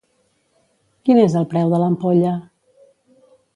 [1.09, 2.35] Quin és el preu de l'ampolla?